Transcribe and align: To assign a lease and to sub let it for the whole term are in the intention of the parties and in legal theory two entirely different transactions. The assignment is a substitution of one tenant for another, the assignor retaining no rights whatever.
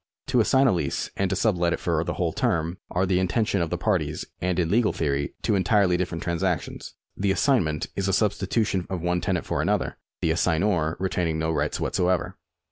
To 0.29 0.39
assign 0.39 0.65
a 0.65 0.71
lease 0.71 1.11
and 1.15 1.29
to 1.29 1.35
sub 1.35 1.59
let 1.59 1.73
it 1.73 1.79
for 1.79 2.03
the 2.03 2.15
whole 2.15 2.33
term 2.33 2.79
are 2.89 3.03
in 3.03 3.07
the 3.07 3.19
intention 3.19 3.61
of 3.61 3.69
the 3.69 3.77
parties 3.77 4.25
and 4.41 4.57
in 4.57 4.71
legal 4.71 4.93
theory 4.93 5.35
two 5.43 5.53
entirely 5.53 5.95
different 5.95 6.23
transactions. 6.23 6.95
The 7.15 7.29
assignment 7.31 7.85
is 7.95 8.07
a 8.07 8.13
substitution 8.13 8.87
of 8.89 9.01
one 9.03 9.21
tenant 9.21 9.45
for 9.45 9.61
another, 9.61 9.99
the 10.19 10.31
assignor 10.31 10.95
retaining 10.97 11.37
no 11.37 11.51
rights 11.51 11.79
whatever. 11.79 12.35